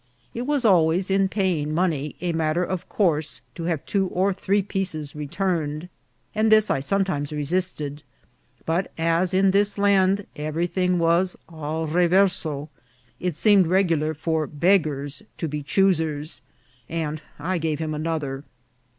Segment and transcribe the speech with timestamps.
[0.33, 4.63] It was always, in paying money, a matter of course to have two or three
[4.63, 5.89] pieces return ed,
[6.33, 8.01] and this I sometimes resisted;
[8.65, 12.47] but as in this land everything was al reverse,
[13.19, 16.41] it seemed regular for beg gars to be choosers,
[16.89, 18.43] and I gave him another.